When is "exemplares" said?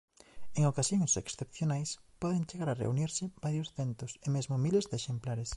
5.01-5.49